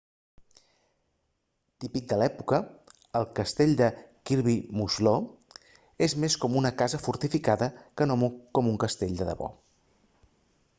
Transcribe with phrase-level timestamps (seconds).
[1.83, 2.59] típic de l'època
[3.19, 3.75] el castell
[4.31, 5.63] kirby muxloe
[6.09, 8.19] és més com una casa fortificada que no
[8.57, 9.55] com un castell de debò